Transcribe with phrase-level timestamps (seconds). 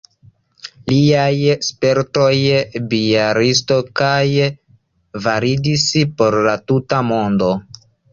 [0.91, 1.33] liaj
[1.65, 2.31] spertoj
[2.93, 4.23] Bjalistokaj
[5.27, 5.85] validis
[6.23, 7.51] por la tuta mondo.